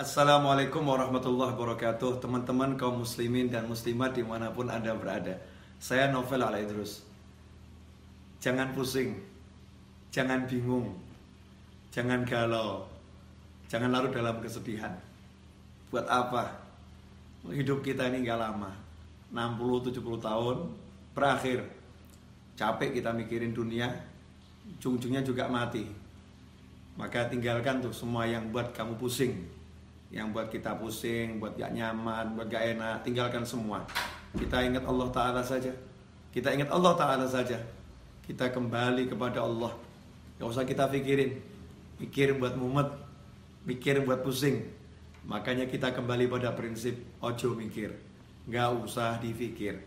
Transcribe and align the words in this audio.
Assalamualaikum 0.00 0.80
warahmatullahi 0.88 1.52
wabarakatuh 1.52 2.24
Teman-teman 2.24 2.72
kaum 2.80 3.04
muslimin 3.04 3.52
dan 3.52 3.68
muslimat 3.68 4.16
di 4.16 4.24
mana 4.24 4.48
pun 4.48 4.72
anda 4.72 4.96
berada. 4.96 5.36
Saya 5.76 6.08
Novel 6.08 6.40
Alaidrus. 6.40 7.04
Jangan 8.40 8.72
pusing 8.72 9.12
Jangan 10.08 10.48
bingung 10.48 10.96
Jangan 11.92 12.24
galau 12.24 12.88
Jangan 13.68 13.92
larut 13.92 14.08
dalam 14.08 14.40
kesedihan. 14.40 14.96
Buat 15.92 16.08
apa? 16.08 16.48
Hidup 17.52 17.84
kita 17.84 18.08
ini 18.08 18.24
gak 18.24 18.40
lama. 18.40 18.72
60-70 19.36 20.00
tahun 20.00 20.56
Berakhir. 21.12 21.60
Capek 22.56 22.96
kita 22.96 23.12
mikirin 23.12 23.52
dunia 23.52 23.92
Ujung-ujungnya 24.80 25.20
juga 25.20 25.44
mati. 25.44 25.84
Maka 26.96 27.28
tinggalkan 27.28 27.84
tuh 27.84 27.92
semua 27.92 28.24
yang 28.24 28.48
buat 28.48 28.72
kamu 28.72 28.96
pusing 28.96 29.59
yang 30.10 30.34
buat 30.34 30.50
kita 30.50 30.74
pusing, 30.74 31.38
buat 31.38 31.54
gak 31.54 31.70
nyaman, 31.70 32.34
buat 32.34 32.50
gak 32.50 32.74
enak, 32.74 33.06
tinggalkan 33.06 33.46
semua. 33.46 33.86
Kita 34.34 34.58
ingat 34.66 34.82
Allah 34.82 35.08
Ta'ala 35.14 35.42
saja. 35.46 35.70
Kita 36.34 36.50
ingat 36.50 36.70
Allah 36.74 36.92
Ta'ala 36.98 37.26
saja. 37.30 37.58
Kita 38.26 38.50
kembali 38.50 39.06
kepada 39.06 39.46
Allah. 39.46 39.70
Gak 40.42 40.50
usah 40.50 40.66
kita 40.66 40.90
pikirin. 40.90 41.38
Mikir 42.02 42.34
buat 42.42 42.58
mumet, 42.58 42.90
mikir 43.62 44.02
buat 44.02 44.26
pusing. 44.26 44.66
Makanya 45.30 45.70
kita 45.70 45.94
kembali 45.94 46.26
pada 46.26 46.50
prinsip 46.58 46.98
ojo 47.22 47.54
mikir. 47.54 47.94
Gak 48.50 48.82
usah 48.82 49.22
dipikir. 49.22 49.78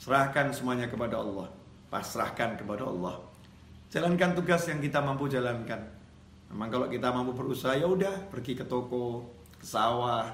Serahkan 0.00 0.56
semuanya 0.56 0.88
kepada 0.88 1.20
Allah. 1.20 1.52
Pasrahkan 1.92 2.56
kepada 2.56 2.88
Allah. 2.88 3.20
Jalankan 3.92 4.32
tugas 4.32 4.64
yang 4.72 4.80
kita 4.80 5.04
mampu 5.04 5.28
jalankan. 5.28 5.84
Memang 6.48 6.68
kalau 6.72 6.86
kita 6.88 7.12
mampu 7.12 7.36
berusaha 7.36 7.74
ya 7.76 7.84
udah 7.90 8.30
pergi 8.30 8.54
ke 8.54 8.64
toko, 8.64 9.26
ke 9.60 9.66
sawah, 9.66 10.28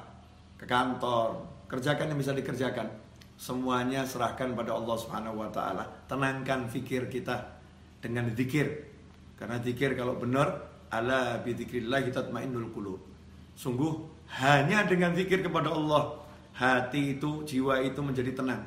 ke 0.58 0.64
kantor, 0.64 1.42
kerjakan 1.70 2.12
yang 2.12 2.18
bisa 2.18 2.32
dikerjakan. 2.36 2.88
Semuanya 3.38 4.06
serahkan 4.06 4.54
pada 4.54 4.76
Allah 4.76 4.96
Subhanahu 4.98 5.42
wa 5.42 5.50
taala. 5.50 5.82
Tenangkan 6.06 6.70
fikir 6.70 7.10
kita 7.10 7.42
dengan 7.98 8.30
zikir. 8.34 8.86
Karena 9.34 9.58
zikir 9.58 9.98
kalau 9.98 10.14
benar 10.14 10.70
ala 10.92 11.42
bi 11.42 11.56
dzikrillah 11.56 12.06
tatmainnul 12.12 12.70
qulub. 12.70 13.00
Sungguh 13.58 14.06
hanya 14.38 14.86
dengan 14.86 15.12
zikir 15.12 15.42
kepada 15.42 15.74
Allah 15.74 16.22
hati 16.54 17.18
itu, 17.18 17.42
jiwa 17.42 17.80
itu 17.82 17.98
menjadi 17.98 18.36
tenang. 18.36 18.62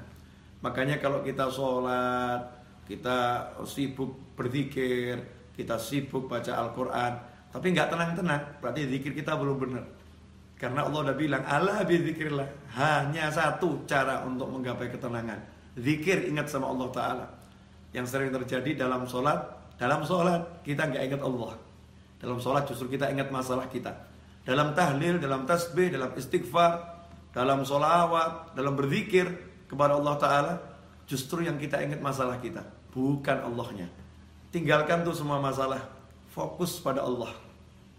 Makanya 0.66 0.98
kalau 0.98 1.22
kita 1.22 1.46
sholat, 1.48 2.42
kita 2.90 3.50
sibuk 3.66 4.18
berzikir, 4.34 5.22
kita 5.54 5.78
sibuk 5.78 6.26
baca 6.26 6.52
Al-Quran, 6.66 7.14
tapi 7.54 7.72
nggak 7.72 7.90
tenang-tenang, 7.94 8.42
berarti 8.60 8.90
zikir 8.90 9.14
kita 9.14 9.38
belum 9.38 9.58
benar. 9.62 9.86
Karena 10.56 10.88
Allah 10.88 11.12
udah 11.12 11.18
bilang, 11.20 11.44
Allah 11.44 11.84
bizikrillah. 11.84 12.72
Hanya 12.80 13.28
satu 13.32 13.84
cara 13.84 14.24
untuk 14.24 14.48
menggapai 14.52 14.88
ketenangan. 14.88 15.40
Zikir 15.76 16.32
ingat 16.32 16.48
sama 16.48 16.72
Allah 16.72 16.90
Ta'ala. 16.96 17.26
Yang 17.92 18.16
sering 18.16 18.32
terjadi 18.32 18.88
dalam 18.88 19.04
sholat, 19.08 19.40
dalam 19.76 20.08
sholat 20.08 20.64
kita 20.64 20.88
nggak 20.88 21.04
ingat 21.12 21.22
Allah. 21.24 21.54
Dalam 22.20 22.40
sholat 22.40 22.64
justru 22.72 22.96
kita 22.96 23.12
ingat 23.12 23.28
masalah 23.32 23.68
kita. 23.68 23.92
Dalam 24.48 24.72
tahlil, 24.72 25.20
dalam 25.20 25.44
tasbih, 25.44 25.92
dalam 25.92 26.16
istighfar, 26.16 26.96
dalam 27.36 27.68
sholawat, 27.68 28.56
dalam 28.56 28.80
berzikir 28.80 29.28
kepada 29.68 30.00
Allah 30.00 30.16
Ta'ala, 30.16 30.54
justru 31.04 31.44
yang 31.44 31.60
kita 31.60 31.84
ingat 31.84 32.00
masalah 32.00 32.40
kita, 32.40 32.64
bukan 32.96 33.44
Allahnya. 33.44 33.92
Tinggalkan 34.56 35.04
tuh 35.04 35.12
semua 35.12 35.44
masalah, 35.44 35.84
fokus 36.32 36.80
pada 36.80 37.04
Allah, 37.04 37.36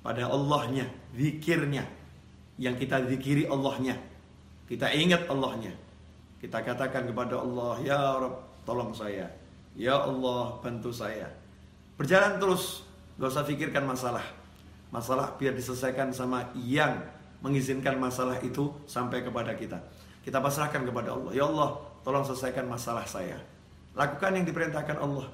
pada 0.01 0.25
Allahnya, 0.25 0.89
zikirnya, 1.13 1.85
yang 2.57 2.77
kita 2.77 3.05
zikiri 3.09 3.45
Allahnya. 3.49 3.97
Kita 4.67 4.91
ingat 4.93 5.29
Allahnya. 5.29 5.73
Kita 6.41 6.61
katakan 6.61 7.09
kepada 7.09 7.41
Allah, 7.41 7.75
Ya 7.81 8.03
Rabb, 8.17 8.67
tolong 8.67 8.93
saya. 8.93 9.29
Ya 9.77 9.97
Allah, 9.97 10.57
bantu 10.65 10.91
saya. 10.91 11.29
Berjalan 11.97 12.41
terus, 12.41 12.85
gak 13.21 13.33
usah 13.33 13.45
pikirkan 13.45 13.85
masalah. 13.85 14.25
Masalah 14.93 15.37
biar 15.37 15.53
diselesaikan 15.53 16.13
sama 16.13 16.49
yang 16.57 16.97
mengizinkan 17.45 18.01
masalah 18.01 18.41
itu 18.41 18.73
sampai 18.89 19.21
kepada 19.21 19.53
kita. 19.53 19.77
Kita 20.25 20.41
pasrahkan 20.41 20.83
kepada 20.83 21.15
Allah. 21.15 21.33
Ya 21.37 21.45
Allah, 21.47 21.77
tolong 22.03 22.25
selesaikan 22.25 22.67
masalah 22.67 23.05
saya. 23.07 23.39
Lakukan 23.97 24.37
yang 24.37 24.45
diperintahkan 24.49 24.97
Allah. 24.99 25.29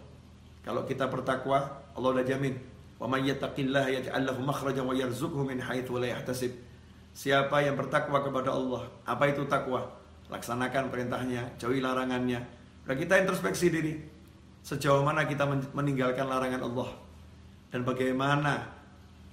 Kalau 0.63 0.87
kita 0.87 1.11
bertakwa, 1.11 1.83
Allah 1.95 2.11
udah 2.15 2.27
jamin. 2.27 2.55
Wa 2.99 3.11
may 3.11 3.27
yattaqillaha 3.27 3.89
yaj'al 3.91 4.23
lahu 4.23 4.47
min 5.43 5.59
la. 5.59 6.23
Siapa 7.13 7.61
yang 7.61 7.77
bertakwa 7.77 8.25
kepada 8.25 8.57
Allah 8.57 8.89
Apa 9.05 9.29
itu 9.29 9.45
takwa? 9.45 9.85
Laksanakan 10.33 10.89
perintahnya, 10.89 11.45
jauhi 11.61 11.85
larangannya 11.85 12.41
Dan 12.89 12.95
kita 12.97 13.21
introspeksi 13.21 13.69
diri 13.69 14.01
Sejauh 14.65 15.05
mana 15.05 15.29
kita 15.29 15.45
meninggalkan 15.77 16.25
larangan 16.25 16.65
Allah 16.65 16.91
Dan 17.69 17.85
bagaimana 17.85 18.83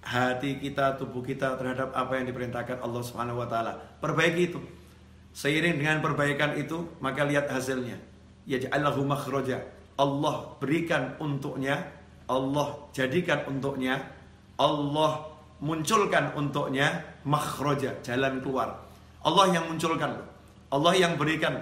hati 0.04 0.60
kita, 0.60 0.96
tubuh 0.96 1.24
kita 1.24 1.60
terhadap 1.60 1.92
apa 1.92 2.20
yang 2.20 2.26
diperintahkan 2.32 2.80
Allah 2.80 3.02
Subhanahu 3.04 3.44
wa. 3.44 3.48
Perbaiki 4.00 4.44
itu. 4.52 4.60
Seiring 5.36 5.78
dengan 5.78 6.02
perbaikan 6.02 6.58
itu, 6.58 6.90
maka 7.04 7.24
lihat 7.28 7.52
hasilnya. 7.52 8.00
Yaj'allahu 8.50 9.06
makhraja. 9.06 9.62
Allah 10.00 10.56
berikan 10.58 11.20
untuknya, 11.20 11.92
Allah 12.26 12.88
jadikan 12.96 13.44
untuknya, 13.52 14.00
Allah 14.56 15.28
munculkan 15.60 16.36
untuknya 16.36 17.04
makhroja, 17.28 18.00
jalan 18.04 18.40
keluar. 18.40 18.80
Allah 19.24 19.46
yang 19.52 19.68
munculkan, 19.68 20.16
Allah 20.72 20.94
yang 20.96 21.20
berikan, 21.20 21.60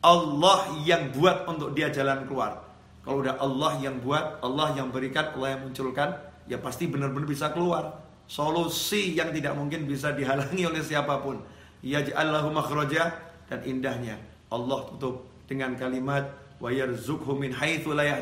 Allah 0.00 0.58
yang 0.84 1.12
buat 1.12 1.44
untuk 1.44 1.76
dia 1.76 1.92
jalan 1.92 2.24
keluar. 2.24 2.64
Kalau 3.04 3.22
udah 3.22 3.38
Allah 3.38 3.72
yang 3.78 4.02
buat, 4.02 4.42
Allah 4.42 4.74
yang 4.74 4.90
berikan, 4.90 5.30
Allah 5.36 5.54
yang 5.54 5.62
munculkan, 5.70 6.16
ya 6.50 6.58
pasti 6.58 6.90
benar-benar 6.90 7.28
bisa 7.28 7.52
keluar. 7.52 8.02
Solusi 8.26 9.14
yang 9.14 9.30
tidak 9.30 9.54
mungkin 9.54 9.86
bisa 9.86 10.10
dihalangi 10.10 10.66
oleh 10.66 10.82
siapa 10.82 11.22
pun. 11.22 11.38
Ya 11.84 12.02
Allahu 12.02 12.50
makhroja 12.50 13.14
dan 13.46 13.62
indahnya 13.62 14.18
Allah 14.50 14.90
tutup 14.90 15.30
dengan 15.46 15.78
kalimat 15.78 16.26
wa 16.58 16.70
yarzukhu 16.72 17.38
min 17.38 17.54
haitsu 17.54 17.94
la 17.94 18.18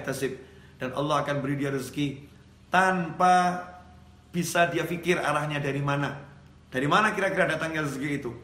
dan 0.77 0.91
Allah 0.93 1.25
akan 1.25 1.37
beri 1.41 1.57
dia 1.57 1.73
rezeki 1.73 2.21
tanpa 2.69 3.63
bisa 4.35 4.67
dia 4.67 4.83
pikir 4.83 5.23
arahnya 5.23 5.63
dari 5.63 5.79
mana. 5.79 6.19
Dari 6.67 6.91
mana 6.91 7.15
kira-kira 7.15 7.47
datangnya 7.47 7.87
rezeki 7.87 8.09
itu? 8.19 8.35